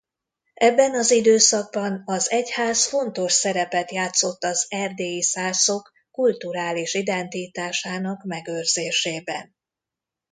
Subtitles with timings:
[0.57, 9.55] Ebben az időszakban az egyház fontos szerepet játszott az erdélyi szászok kulturális identitásának megőrzésében.